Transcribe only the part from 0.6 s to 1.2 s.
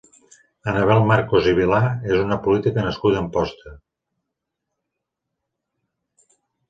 Annabel